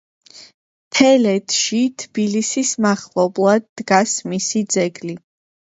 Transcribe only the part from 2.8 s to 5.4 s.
მახლობლად, დგას მისი ძეგლი.